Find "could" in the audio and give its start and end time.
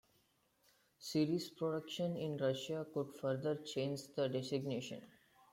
2.91-3.13